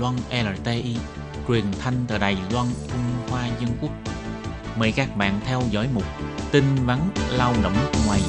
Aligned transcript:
Loan 0.00 0.14
LTI, 0.30 0.96
truyền 1.48 1.64
thanh 1.80 1.94
từ 2.08 2.18
Đài 2.18 2.36
Loan 2.52 2.66
Trung 2.88 3.28
Hoa 3.28 3.48
Dân 3.60 3.70
Quốc. 3.80 3.90
Mời 4.78 4.92
các 4.96 5.16
bạn 5.16 5.40
theo 5.44 5.62
dõi 5.70 5.88
mục 5.94 6.04
tin 6.52 6.64
vắn 6.86 6.98
lao 7.32 7.54
động 7.62 7.72
ngoài. 8.06 8.20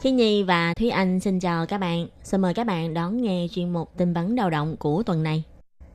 Khi 0.00 0.10
Nhi 0.10 0.42
và 0.42 0.74
Thúy 0.74 0.90
Anh 0.90 1.20
xin 1.20 1.40
chào 1.40 1.66
các 1.66 1.78
bạn. 1.78 2.06
Xin 2.22 2.40
mời 2.40 2.54
các 2.54 2.66
bạn 2.66 2.94
đón 2.94 3.22
nghe 3.22 3.46
chuyên 3.50 3.72
mục 3.72 3.90
tin 3.96 4.12
vắn 4.12 4.34
lao 4.34 4.50
động 4.50 4.76
của 4.76 5.02
tuần 5.02 5.22
này. 5.22 5.42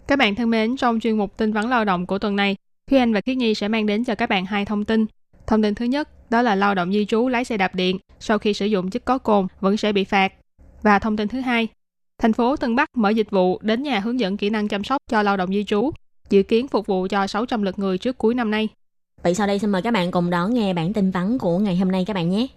Các 0.08 0.20
bạn 0.20 0.36
thân 0.36 0.50
mến, 0.50 0.78
trong 0.78 1.00
chuyên 1.00 1.18
mục 1.18 1.38
tin 1.38 1.54
vắn 1.54 1.70
lao 1.70 1.86
động 1.86 2.06
của 2.06 2.20
tuần 2.20 2.36
này, 2.36 2.56
Thúy 2.90 3.00
Anh 3.00 3.14
và 3.14 3.22
Khiết 3.22 3.38
Nhi 3.38 3.54
sẽ 3.54 3.68
mang 3.68 3.86
đến 3.86 4.04
cho 4.04 4.16
các 4.16 4.30
bạn 4.30 4.46
hai 4.46 4.66
thông 4.66 4.86
tin. 4.86 5.06
Thông 5.48 5.62
tin 5.62 5.76
thứ 5.76 5.86
nhất, 5.86 6.30
đó 6.30 6.42
là 6.42 6.56
lao 6.56 6.76
động 6.76 6.94
di 6.94 7.06
trú 7.06 7.28
lái 7.28 7.46
xe 7.46 7.58
đạp 7.58 7.76
điện 7.76 7.98
sau 8.20 8.38
khi 8.38 8.54
sử 8.54 8.66
dụng 8.66 8.90
chất 8.90 9.06
có 9.06 9.18
cồn 9.18 9.48
vẫn 9.60 9.78
sẽ 9.78 9.92
bị 9.92 10.04
phạt. 10.04 10.34
Và 10.82 11.00
thông 11.00 11.18
tin 11.18 11.28
thứ 11.28 11.40
hai, 11.40 11.68
thành 12.22 12.34
phố 12.34 12.56
Tân 12.56 12.76
Bắc 12.76 12.98
mở 12.98 13.10
dịch 13.10 13.32
vụ 13.32 13.60
đến 13.62 13.84
nhà 13.84 14.00
hướng 14.00 14.20
dẫn 14.20 14.38
kỹ 14.38 14.50
năng 14.50 14.68
chăm 14.68 14.84
sóc 14.84 15.02
cho 15.12 15.22
lao 15.22 15.38
động 15.38 15.50
di 15.54 15.64
trú, 15.64 15.92
dự 16.30 16.44
kiến 16.44 16.68
phục 16.68 16.88
vụ 16.88 17.08
cho 17.10 17.28
600 17.28 17.64
lượt 17.64 17.80
người 17.80 17.98
trước 17.98 18.18
cuối 18.18 18.34
năm 18.34 18.52
nay. 18.52 18.68
Vậy 19.24 19.36
sau 19.36 19.48
đây 19.48 19.60
xin 19.60 19.70
mời 19.70 19.82
các 19.82 19.92
bạn 19.92 20.12
cùng 20.12 20.30
đón 20.30 20.54
nghe 20.54 20.74
bản 20.74 20.94
tin 20.94 21.12
vắn 21.12 21.38
của 21.38 21.60
ngày 21.60 21.78
hôm 21.78 21.92
nay 21.92 22.06
các 22.08 22.14
bạn 22.14 22.30
nhé. 22.30 22.48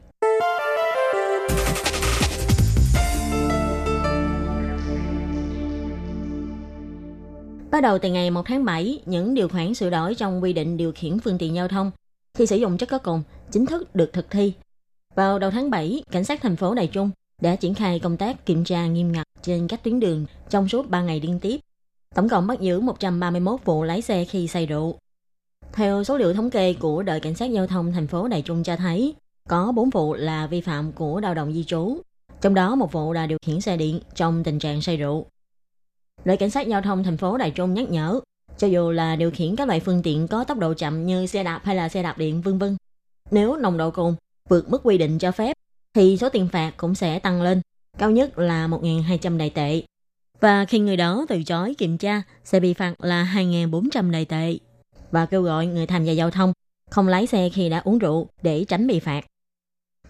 Bắt 7.70 7.80
đầu 7.80 7.98
từ 7.98 8.10
ngày 8.10 8.30
1 8.30 8.42
tháng 8.46 8.64
7, 8.64 9.00
những 9.06 9.34
điều 9.34 9.48
khoản 9.48 9.74
sửa 9.74 9.90
đổi 9.90 10.14
trong 10.14 10.42
quy 10.42 10.52
định 10.52 10.76
điều 10.76 10.92
khiển 10.92 11.18
phương 11.18 11.38
tiện 11.38 11.54
giao 11.54 11.68
thông 11.68 11.90
khi 12.34 12.46
sử 12.46 12.56
dụng 12.56 12.78
chất 12.78 12.88
có 12.88 12.98
cồn 12.98 13.22
chính 13.50 13.66
thức 13.66 13.94
được 13.94 14.12
thực 14.12 14.30
thi. 14.30 14.52
Vào 15.14 15.38
đầu 15.38 15.50
tháng 15.50 15.70
7, 15.70 16.02
cảnh 16.10 16.24
sát 16.24 16.42
thành 16.42 16.56
phố 16.56 16.74
Đài 16.74 16.86
Trung 16.86 17.10
đã 17.42 17.56
triển 17.56 17.74
khai 17.74 17.98
công 17.98 18.16
tác 18.16 18.46
kiểm 18.46 18.64
tra 18.64 18.86
nghiêm 18.86 19.12
ngặt 19.12 19.27
trên 19.48 19.68
các 19.68 19.82
tuyến 19.82 20.00
đường 20.00 20.26
trong 20.50 20.68
suốt 20.68 20.90
3 20.90 21.02
ngày 21.02 21.20
liên 21.20 21.38
tiếp. 21.38 21.60
Tổng 22.14 22.28
cộng 22.28 22.46
bắt 22.46 22.60
giữ 22.60 22.80
131 22.80 23.60
vụ 23.64 23.82
lái 23.82 24.02
xe 24.02 24.24
khi 24.24 24.48
say 24.48 24.66
rượu. 24.66 24.98
Theo 25.72 26.04
số 26.04 26.16
liệu 26.16 26.34
thống 26.34 26.50
kê 26.50 26.74
của 26.74 27.02
đội 27.02 27.20
cảnh 27.20 27.34
sát 27.34 27.46
giao 27.46 27.66
thông 27.66 27.92
thành 27.92 28.06
phố 28.06 28.28
Đài 28.28 28.42
Trung 28.42 28.62
cho 28.62 28.76
thấy, 28.76 29.14
có 29.48 29.72
4 29.72 29.90
vụ 29.90 30.14
là 30.14 30.46
vi 30.46 30.60
phạm 30.60 30.92
của 30.92 31.20
lao 31.20 31.34
động 31.34 31.52
di 31.52 31.64
trú, 31.64 32.00
trong 32.40 32.54
đó 32.54 32.74
một 32.74 32.92
vụ 32.92 33.12
là 33.12 33.26
điều 33.26 33.38
khiển 33.46 33.60
xe 33.60 33.76
điện 33.76 34.00
trong 34.14 34.44
tình 34.44 34.58
trạng 34.58 34.82
say 34.82 34.96
rượu. 34.96 35.26
Đội 36.24 36.36
cảnh 36.36 36.50
sát 36.50 36.66
giao 36.66 36.82
thông 36.82 37.04
thành 37.04 37.16
phố 37.16 37.38
Đài 37.38 37.50
Trung 37.50 37.74
nhắc 37.74 37.90
nhở, 37.90 38.20
cho 38.58 38.66
dù 38.66 38.90
là 38.90 39.16
điều 39.16 39.30
khiển 39.30 39.56
các 39.56 39.68
loại 39.68 39.80
phương 39.80 40.02
tiện 40.02 40.28
có 40.28 40.44
tốc 40.44 40.58
độ 40.58 40.74
chậm 40.74 41.06
như 41.06 41.26
xe 41.26 41.44
đạp 41.44 41.60
hay 41.64 41.76
là 41.76 41.88
xe 41.88 42.02
đạp 42.02 42.18
điện 42.18 42.40
vân 42.40 42.58
vân, 42.58 42.76
nếu 43.30 43.56
nồng 43.56 43.76
độ 43.76 43.90
cồn 43.90 44.14
vượt 44.48 44.70
mức 44.70 44.80
quy 44.84 44.98
định 44.98 45.18
cho 45.18 45.32
phép 45.32 45.56
thì 45.94 46.16
số 46.16 46.28
tiền 46.28 46.48
phạt 46.52 46.72
cũng 46.76 46.94
sẽ 46.94 47.18
tăng 47.18 47.42
lên, 47.42 47.60
cao 47.98 48.10
nhất 48.10 48.38
là 48.38 48.68
1.200 48.68 49.38
đại 49.38 49.50
tệ. 49.50 49.82
Và 50.40 50.64
khi 50.64 50.78
người 50.78 50.96
đó 50.96 51.26
từ 51.28 51.42
chối 51.42 51.74
kiểm 51.78 51.98
tra 51.98 52.22
sẽ 52.44 52.60
bị 52.60 52.74
phạt 52.74 52.94
là 52.98 53.32
2.400 53.34 54.10
đại 54.10 54.24
tệ. 54.24 54.58
Và 55.10 55.26
kêu 55.26 55.42
gọi 55.42 55.66
người 55.66 55.86
tham 55.86 56.04
gia 56.04 56.12
giao 56.12 56.30
thông 56.30 56.52
không 56.90 57.08
lái 57.08 57.26
xe 57.26 57.48
khi 57.52 57.68
đã 57.68 57.78
uống 57.78 57.98
rượu 57.98 58.28
để 58.42 58.64
tránh 58.68 58.86
bị 58.86 59.00
phạt. 59.00 59.24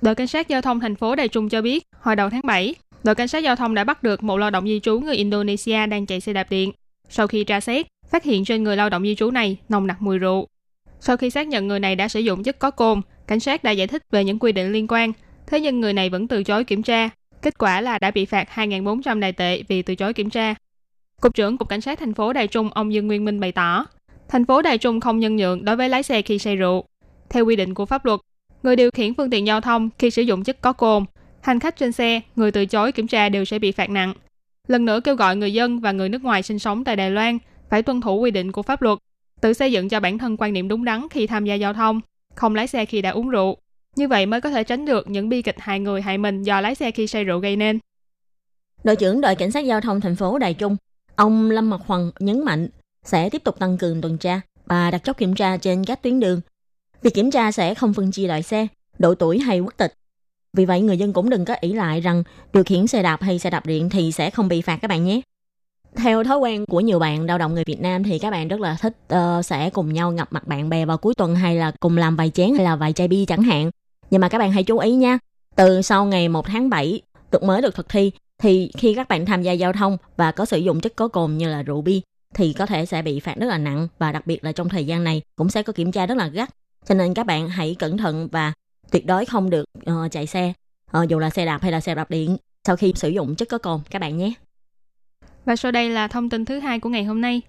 Đội 0.01 0.15
cảnh 0.15 0.27
sát 0.27 0.49
giao 0.49 0.63
thông 0.63 0.81
thành 0.81 0.97
phố 0.97 1.15
Đài 1.15 1.29
Trung 1.29 1.49
cho 1.49 1.63
biết, 1.63 1.85
hồi 2.01 2.17
đầu 2.17 2.31
tháng 2.31 2.41
7, 2.45 2.75
đội 3.05 3.15
cảnh 3.15 3.29
sát 3.29 3.39
giao 3.39 3.57
thông 3.57 3.75
đã 3.75 3.85
bắt 3.85 4.03
được 4.03 4.23
một 4.23 4.37
lao 4.37 4.51
động 4.51 4.67
di 4.67 4.81
trú 4.81 5.01
người 5.01 5.17
Indonesia 5.17 5.87
đang 5.87 6.07
chạy 6.07 6.21
xe 6.21 6.33
đạp 6.33 6.47
điện. 6.51 6.73
Sau 7.09 7.27
khi 7.27 7.45
tra 7.45 7.61
xét, 7.61 7.87
phát 8.11 8.25
hiện 8.25 8.45
trên 8.45 8.63
người 8.63 8.77
lao 8.77 8.91
động 8.91 9.03
di 9.03 9.15
trú 9.15 9.31
này 9.31 9.57
nồng 9.69 9.87
nặc 9.87 10.03
mùi 10.03 10.19
rượu. 10.19 10.47
Sau 11.01 11.17
khi 11.17 11.31
xác 11.31 11.47
nhận 11.47 11.69
người 11.69 11.81
này 11.81 11.97
đã 11.97 12.09
sử 12.09 12.21
dụng 12.21 12.43
chất 12.43 12.59
có 12.59 12.71
cồn, 12.71 13.01
cảnh 13.27 13.41
sát 13.41 13.65
đã 13.65 13.71
giải 13.71 13.87
thích 13.87 14.03
về 14.11 14.25
những 14.25 14.39
quy 14.39 14.53
định 14.53 14.73
liên 14.73 14.87
quan. 14.89 15.13
Thế 15.47 15.61
nhưng 15.61 15.81
người 15.81 15.93
này 15.93 16.11
vẫn 16.11 16.29
từ 16.29 16.43
chối 16.43 16.65
kiểm 16.65 16.83
tra. 16.83 17.11
Kết 17.43 17.59
quả 17.59 17.81
là 17.81 17.99
đã 17.99 18.11
bị 18.11 18.25
phạt 18.25 18.49
2.400 18.55 19.21
đài 19.21 19.33
tệ 19.33 19.63
vì 19.69 19.83
từ 19.83 19.95
chối 19.95 20.13
kiểm 20.13 20.31
tra. 20.31 20.55
Cục 21.21 21.35
trưởng 21.35 21.59
Cục 21.59 21.69
Cảnh 21.69 21.81
sát 21.81 21.99
thành 21.99 22.15
phố 22.15 22.33
Đài 22.33 22.47
Trung 22.47 22.71
ông 22.71 22.93
Dương 22.93 23.07
Nguyên 23.07 23.25
Minh 23.25 23.41
bày 23.41 23.53
tỏ, 23.53 23.87
thành 24.29 24.45
phố 24.45 24.63
Đài 24.63 24.79
Trung 24.79 25.01
không 25.01 25.19
nhân 25.19 25.37
nhượng 25.37 25.65
đối 25.65 25.77
với 25.77 25.89
lái 25.89 26.03
xe 26.03 26.23
khi 26.23 26.39
say 26.39 26.57
rượu. 26.57 26.85
Theo 27.31 27.45
quy 27.45 27.57
định 27.57 27.75
của 27.75 27.87
pháp 27.87 28.05
luật, 28.05 28.21
người 28.63 28.77
điều 28.77 28.91
khiển 28.91 29.15
phương 29.15 29.31
tiện 29.31 29.47
giao 29.47 29.61
thông 29.61 29.91
khi 29.99 30.11
sử 30.11 30.23
dụng 30.23 30.45
chất 30.45 30.61
có 30.61 30.73
cồn, 30.73 31.05
hành 31.41 31.61
khách 31.61 31.77
trên 31.77 31.93
xe, 31.93 32.21
người 32.37 32.51
từ 32.51 32.67
chối 32.67 32.93
kiểm 32.93 33.07
tra 33.07 33.29
đều 33.29 33.45
sẽ 33.45 33.59
bị 33.59 33.73
phạt 33.73 33.91
nặng. 33.91 34.15
Lần 34.67 34.85
nữa 34.85 35.01
kêu 35.01 35.15
gọi 35.15 35.37
người 35.37 35.53
dân 35.53 35.81
và 35.81 35.93
người 35.93 36.09
nước 36.09 36.23
ngoài 36.23 36.43
sinh 36.43 36.59
sống 36.59 36.85
tại 36.85 36.97
Đài 36.97 37.11
Loan 37.11 37.39
phải 37.71 37.83
tuân 37.83 38.01
thủ 38.01 38.17
quy 38.21 38.31
định 38.31 38.53
của 38.53 38.63
pháp 38.63 38.83
luật, 38.83 38.99
tự 39.41 39.53
xây 39.53 39.73
dựng 39.73 39.89
cho 39.89 40.01
bản 40.01 40.19
thân 40.19 40.37
quan 40.39 40.53
niệm 40.53 40.69
đúng 40.69 40.85
đắn 40.85 41.07
khi 41.11 41.27
tham 41.27 41.45
gia 41.45 41.55
giao 41.55 41.75
thông, 41.75 42.01
không 42.35 42.55
lái 42.55 42.67
xe 42.67 42.85
khi 42.85 43.03
đã 43.03 43.11
uống 43.11 43.29
rượu. 43.29 43.57
Như 43.99 44.09
vậy 44.09 44.27
mới 44.27 44.41
có 44.41 44.51
thể 44.51 44.65
tránh 44.65 44.85
được 44.85 45.11
những 45.11 45.29
bi 45.29 45.43
kịch 45.43 45.57
hại 45.59 45.81
người 45.81 46.03
hại 46.03 46.19
mình 46.19 46.43
do 46.43 46.61
lái 46.61 46.75
xe 46.75 46.91
khi 46.91 47.07
say 47.07 47.25
rượu 47.25 47.39
gây 47.39 47.57
nên. 47.57 47.79
Đội 48.85 48.97
trưởng 48.97 49.21
đội 49.21 49.35
cảnh 49.35 49.51
sát 49.51 49.61
giao 49.61 49.81
thông 49.81 50.01
thành 50.01 50.17
phố 50.17 50.39
Đài 50.39 50.55
Trung, 50.55 50.77
ông 51.17 51.51
Lâm 51.51 51.71
Mật 51.71 51.81
Hoàng 51.87 52.11
nhấn 52.21 52.45
mạnh 52.45 52.69
sẽ 53.05 53.31
tiếp 53.31 53.45
tục 53.45 53.59
tăng 53.59 53.79
cường 53.79 54.01
tuần 54.01 54.19
tra 54.19 54.41
và 54.67 54.91
đặt 54.91 55.05
chốt 55.05 55.17
kiểm 55.17 55.35
tra 55.35 55.57
trên 55.57 55.85
các 55.85 56.03
tuyến 56.03 56.21
đường. 56.21 56.41
Việc 57.03 57.15
kiểm 57.15 57.31
tra 57.31 57.53
sẽ 57.53 57.75
không 57.75 57.95
phân 57.95 58.11
chia 58.11 58.27
loại 58.27 58.43
xe, 58.43 58.67
độ 58.99 59.15
tuổi 59.15 59.39
hay 59.39 59.61
quốc 59.61 59.75
tịch. 59.77 59.95
Vì 60.53 60.65
vậy 60.65 60.81
người 60.81 60.99
dân 60.99 61.13
cũng 61.13 61.31
đừng 61.31 61.45
có 61.45 61.55
ý 61.61 61.73
lại 61.73 62.01
rằng 62.01 62.23
điều 62.53 62.65
khiển 62.65 62.87
xe 62.87 63.03
đạp 63.03 63.23
hay 63.23 63.39
xe 63.39 63.51
đạp 63.51 63.67
điện 63.67 63.91
thì 63.91 64.13
sẽ 64.13 64.31
không 64.31 64.49
bị 64.49 64.63
phạt 64.63 64.77
các 64.77 64.89
bạn 64.89 65.05
nhé. 65.05 65.21
Theo 65.97 66.25
thói 66.25 66.39
quen 66.39 66.67
của 66.67 66.81
nhiều 66.81 66.99
bạn 66.99 67.27
lao 67.27 67.39
động 67.39 67.55
người 67.55 67.65
Việt 67.67 67.81
Nam 67.81 68.03
thì 68.03 68.19
các 68.19 68.31
bạn 68.31 68.49
rất 68.49 68.61
là 68.61 68.77
thích 68.81 68.97
uh, 69.15 69.45
sẽ 69.45 69.71
cùng 69.71 69.93
nhau 69.93 70.11
gặp 70.11 70.33
mặt 70.33 70.47
bạn 70.47 70.69
bè 70.69 70.85
vào 70.85 70.99
cuối 70.99 71.15
tuần 71.15 71.35
hay 71.35 71.57
là 71.57 71.73
cùng 71.81 71.97
làm 71.97 72.17
vài 72.17 72.31
chén 72.31 72.55
hay 72.55 72.65
là 72.65 72.77
vài 72.77 72.93
chai 72.93 73.09
bia 73.09 73.25
chẳng 73.25 73.43
hạn. 73.43 73.71
Nhưng 74.11 74.21
mà 74.21 74.29
các 74.29 74.39
bạn 74.39 74.53
hãy 74.53 74.65
chú 74.65 74.79
ý 74.79 74.95
nha, 74.95 75.19
từ 75.57 75.83
sau 75.83 76.05
ngày 76.05 76.29
1 76.29 76.47
tháng 76.47 76.71
7 76.71 77.01
luật 77.33 77.43
mới 77.43 77.63
được 77.63 77.75
thực 77.75 77.89
thi 77.89 78.11
thì 78.39 78.71
khi 78.77 78.95
các 78.95 79.09
bạn 79.09 79.27
tham 79.27 79.43
gia 79.43 79.53
giao 79.53 79.73
thông 79.73 79.97
và 80.17 80.33
có 80.33 80.45
sử 80.45 80.59
dụng 80.59 80.81
chất 80.81 80.97
có 80.97 81.09
cồn 81.09 81.37
như 81.37 81.49
là 81.49 81.63
rượu 81.63 81.83
bia 81.83 82.01
thì 82.35 82.53
có 82.53 82.67
thể 82.67 82.87
sẽ 82.87 83.03
bị 83.03 83.21
phạt 83.21 83.37
rất 83.37 83.47
là 83.47 83.59
nặng 83.59 83.89
và 83.99 84.13
đặc 84.13 84.27
biệt 84.27 84.45
là 84.45 84.53
trong 84.53 84.69
thời 84.69 84.85
gian 84.85 85.05
này 85.05 85.23
cũng 85.37 85.51
sẽ 85.51 85.63
có 85.63 85.73
kiểm 85.73 85.93
tra 85.93 86.07
rất 86.07 86.17
là 86.17 86.27
gắt. 86.27 86.51
Cho 86.85 86.95
nên 86.95 87.15
các 87.15 87.27
bạn 87.27 87.49
hãy 87.49 87.77
cẩn 87.79 87.97
thận 87.97 88.29
và 88.33 88.53
tuyệt 88.91 89.07
đối 89.07 89.25
không 89.25 89.51
được 89.51 89.65
uh, 89.91 90.13
chạy 90.13 90.27
xe, 90.27 90.53
uh, 90.99 91.09
dù 91.09 91.19
là 91.19 91.31
xe 91.31 91.47
đạp 91.47 91.63
hay 91.63 91.73
là 91.73 91.81
xe 91.81 91.95
đạp 91.95 92.11
điện 92.11 92.37
sau 92.65 92.77
khi 92.77 92.93
sử 92.97 93.09
dụng 93.09 93.35
chất 93.35 93.49
có 93.49 93.59
cồn 93.59 93.81
các 93.91 93.99
bạn 93.99 94.17
nhé. 94.17 94.33
Và 95.45 95.57
sau 95.57 95.73
đây 95.73 95.91
là 95.91 96.09
thông 96.09 96.31
tin 96.31 96.45
thứ 96.45 96.59
hai 96.59 96.81
của 96.81 96.89
ngày 96.89 97.05
hôm 97.05 97.21
nay. 97.21 97.43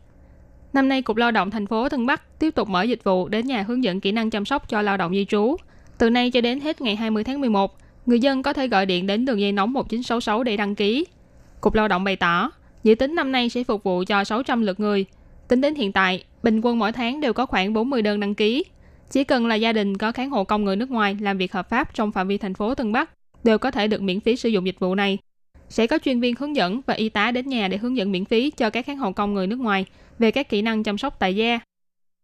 Năm 0.74 0.90
nay, 0.90 1.02
Cục 1.02 1.18
Lao 1.18 1.32
động 1.32 1.52
thành 1.52 1.68
phố 1.68 1.90
Tân 1.90 2.06
Bắc 2.06 2.40
tiếp 2.40 2.56
tục 2.56 2.68
mở 2.68 2.84
dịch 2.84 3.04
vụ 3.04 3.28
đến 3.28 3.48
nhà 3.48 3.64
hướng 3.68 3.84
dẫn 3.84 4.00
kỹ 4.00 4.12
năng 4.12 4.30
chăm 4.30 4.46
sóc 4.46 4.70
cho 4.70 4.82
lao 4.82 4.98
động 4.98 5.12
di 5.12 5.26
trú. 5.26 5.56
Từ 6.00 6.10
nay 6.10 6.32
cho 6.32 6.42
đến 6.42 6.60
hết 6.60 6.82
ngày 6.82 6.96
20 6.96 7.24
tháng 7.24 7.42
11, 7.42 7.78
người 8.06 8.20
dân 8.20 8.44
có 8.44 8.54
thể 8.54 8.68
gọi 8.68 8.86
điện 8.86 9.08
đến 9.08 9.26
đường 9.26 9.42
dây 9.42 9.52
nóng 9.52 9.74
1966 9.74 10.44
để 10.44 10.58
đăng 10.58 10.76
ký. 10.76 11.06
Cục 11.62 11.76
Lao 11.76 11.88
động 11.88 12.04
bày 12.04 12.16
tỏ, 12.16 12.52
dự 12.84 12.96
tính 12.96 13.16
năm 13.16 13.32
nay 13.32 13.50
sẽ 13.50 13.64
phục 13.64 13.84
vụ 13.84 14.04
cho 14.08 14.24
600 14.24 14.62
lượt 14.62 14.80
người. 14.80 15.06
Tính 15.48 15.62
đến 15.62 15.76
hiện 15.76 15.92
tại, 15.92 16.24
bình 16.44 16.62
quân 16.62 16.80
mỗi 16.80 16.92
tháng 16.92 17.22
đều 17.22 17.34
có 17.34 17.46
khoảng 17.46 17.74
40 17.74 18.02
đơn 18.02 18.20
đăng 18.20 18.36
ký. 18.36 18.66
Chỉ 19.12 19.24
cần 19.24 19.48
là 19.48 19.56
gia 19.56 19.74
đình 19.74 19.98
có 19.98 20.12
kháng 20.12 20.30
hộ 20.30 20.44
công 20.44 20.66
người 20.66 20.76
nước 20.76 20.92
ngoài 20.92 21.18
làm 21.22 21.38
việc 21.38 21.54
hợp 21.54 21.70
pháp 21.70 21.94
trong 21.94 22.12
phạm 22.12 22.28
vi 22.28 22.38
thành 22.38 22.54
phố 22.54 22.76
Tân 22.76 22.92
Bắc 22.92 23.10
đều 23.44 23.58
có 23.58 23.72
thể 23.72 23.88
được 23.88 24.02
miễn 24.02 24.20
phí 24.20 24.36
sử 24.36 24.50
dụng 24.50 24.66
dịch 24.66 24.80
vụ 24.80 24.96
này 24.96 25.18
sẽ 25.70 25.88
có 25.88 25.98
chuyên 25.98 26.20
viên 26.20 26.36
hướng 26.40 26.56
dẫn 26.56 26.82
và 26.86 26.94
y 26.94 27.10
tá 27.10 27.32
đến 27.32 27.50
nhà 27.50 27.68
để 27.68 27.78
hướng 27.78 27.98
dẫn 27.98 28.12
miễn 28.12 28.26
phí 28.26 28.52
cho 28.52 28.70
các 28.70 28.86
kháng 28.86 28.98
hộ 28.98 29.12
công 29.12 29.34
người 29.34 29.48
nước 29.48 29.60
ngoài 29.60 29.86
về 30.20 30.32
các 30.32 30.50
kỹ 30.50 30.62
năng 30.62 30.84
chăm 30.84 30.98
sóc 30.98 31.20
tại 31.20 31.36
gia. 31.36 31.60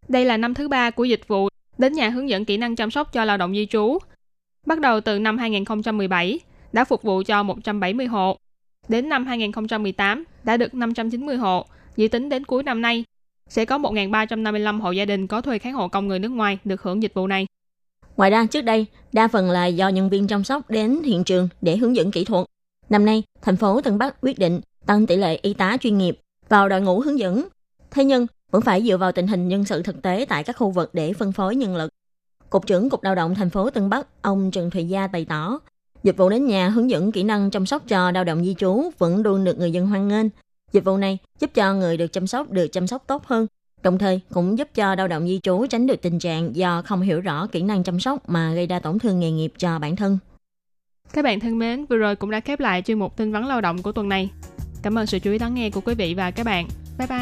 Đây 0.08 0.26
là 0.26 0.38
năm 0.38 0.54
thứ 0.54 0.68
ba 0.68 0.90
của 0.90 1.04
dịch 1.04 1.28
vụ 1.28 1.50
đến 1.78 1.94
nhà 1.94 2.10
hướng 2.10 2.30
dẫn 2.30 2.46
kỹ 2.46 2.58
năng 2.58 2.76
chăm 2.76 2.92
sóc 2.92 3.14
cho 3.14 3.26
lao 3.26 3.38
động 3.38 3.54
di 3.54 3.66
trú. 3.66 3.98
Bắt 4.66 4.80
đầu 4.80 5.02
từ 5.02 5.20
năm 5.20 5.38
2017, 5.38 6.40
đã 6.74 6.86
phục 6.86 7.04
vụ 7.04 7.24
cho 7.26 7.44
170 7.44 8.06
hộ. 8.06 8.38
Đến 8.88 9.10
năm 9.10 9.26
2018, 9.26 10.24
đã 10.44 10.58
được 10.58 10.74
590 10.74 11.38
hộ. 11.38 11.66
Dự 11.96 12.08
tính 12.08 12.30
đến 12.30 12.46
cuối 12.46 12.64
năm 12.64 12.82
nay, 12.82 13.04
sẽ 13.50 13.66
có 13.66 13.78
1.355 13.78 14.82
hộ 14.82 14.92
gia 14.92 15.06
đình 15.06 15.28
có 15.28 15.42
thuê 15.42 15.60
kháng 15.60 15.74
hộ 15.74 15.88
công 15.88 16.08
người 16.08 16.20
nước 16.20 16.30
ngoài 16.30 16.58
được 16.64 16.82
hưởng 16.82 17.04
dịch 17.04 17.14
vụ 17.14 17.28
này. 17.28 17.48
Ngoài 18.18 18.32
ra, 18.32 18.46
trước 18.46 18.62
đây, 18.62 18.86
đa 19.14 19.28
phần 19.28 19.50
là 19.50 19.66
do 19.66 19.90
nhân 19.90 20.10
viên 20.10 20.28
chăm 20.28 20.44
sóc 20.44 20.70
đến 20.70 21.02
hiện 21.04 21.24
trường 21.24 21.50
để 21.62 21.78
hướng 21.78 21.96
dẫn 21.96 22.12
kỹ 22.12 22.26
thuật. 22.26 22.46
Năm 22.90 23.06
nay, 23.06 23.24
thành 23.42 23.58
phố 23.58 23.82
Tân 23.82 23.98
Bắc 23.98 24.16
quyết 24.22 24.40
định 24.40 24.62
tăng 24.86 25.08
tỷ 25.08 25.16
lệ 25.16 25.40
y 25.42 25.54
tá 25.54 25.78
chuyên 25.82 25.98
nghiệp 25.98 26.20
vào 26.50 26.70
đội 26.70 26.82
ngũ 26.82 27.00
hướng 27.00 27.20
dẫn. 27.20 27.48
Thế 27.92 28.06
nhưng, 28.06 28.28
vẫn 28.52 28.62
phải 28.62 28.84
dựa 28.84 28.98
vào 28.98 29.12
tình 29.12 29.28
hình 29.28 29.48
nhân 29.48 29.66
sự 29.66 29.84
thực 29.84 30.02
tế 30.02 30.26
tại 30.30 30.44
các 30.44 30.58
khu 30.58 30.70
vực 30.70 30.90
để 30.94 31.14
phân 31.14 31.32
phối 31.32 31.56
nhân 31.56 31.76
lực. 31.76 31.90
Cục 32.50 32.68
trưởng 32.68 32.90
Cục 32.90 33.04
Lao 33.04 33.16
động 33.16 33.36
thành 33.36 33.50
phố 33.50 33.70
Tân 33.70 33.90
Bắc, 33.90 34.08
ông 34.22 34.52
Trần 34.52 34.70
Thùy 34.70 34.88
Gia 34.88 35.08
bày 35.08 35.26
tỏ, 35.26 35.60
dịch 36.04 36.18
vụ 36.18 36.30
đến 36.30 36.46
nhà 36.46 36.70
hướng 36.70 36.90
dẫn 36.90 37.12
kỹ 37.12 37.24
năng 37.24 37.52
chăm 37.52 37.66
sóc 37.66 37.84
cho 37.88 38.12
lao 38.12 38.24
động 38.24 38.46
di 38.46 38.54
trú 38.54 38.90
vẫn 38.98 39.24
luôn 39.24 39.44
được 39.44 39.60
người 39.60 39.72
dân 39.72 39.88
hoan 39.88 40.08
nghênh. 40.08 40.26
Dịch 40.72 40.84
vụ 40.84 40.98
này 40.98 41.18
giúp 41.40 41.52
cho 41.54 41.74
người 41.74 41.98
được 41.98 42.14
chăm 42.14 42.28
sóc 42.28 42.52
được 42.52 42.68
chăm 42.68 42.88
sóc 42.88 43.04
tốt 43.08 43.26
hơn, 43.26 43.48
đồng 43.84 43.98
thời 43.98 44.22
cũng 44.34 44.58
giúp 44.58 44.70
cho 44.76 44.96
lao 44.96 45.08
động 45.08 45.28
di 45.28 45.40
trú 45.44 45.66
tránh 45.70 45.88
được 45.88 46.02
tình 46.02 46.20
trạng 46.20 46.56
do 46.56 46.82
không 46.82 47.02
hiểu 47.02 47.22
rõ 47.22 47.48
kỹ 47.48 47.62
năng 47.62 47.84
chăm 47.84 48.00
sóc 48.00 48.30
mà 48.30 48.54
gây 48.54 48.68
ra 48.68 48.80
tổn 48.80 49.00
thương 49.00 49.20
nghề 49.20 49.32
nghiệp 49.32 49.54
cho 49.58 49.80
bản 49.80 49.96
thân. 49.96 50.18
Các 51.14 51.24
bạn 51.24 51.40
thân 51.40 51.60
mến, 51.60 51.86
vừa 51.86 51.98
rồi 51.98 52.16
cũng 52.16 52.32
đã 52.32 52.40
khép 52.40 52.60
lại 52.60 52.82
chuyên 52.82 53.00
mục 53.00 53.18
tin 53.18 53.32
vấn 53.32 53.46
lao 53.46 53.62
động 53.62 53.82
của 53.82 53.92
tuần 53.92 54.10
này. 54.10 54.30
Cảm 54.82 54.98
ơn 54.98 55.06
sự 55.06 55.20
chú 55.20 55.32
ý 55.32 55.40
lắng 55.40 55.54
nghe 55.56 55.70
của 55.70 55.82
quý 55.82 55.96
vị 55.96 56.14
và 56.14 56.32
các 56.32 56.44
bạn. 56.44 56.68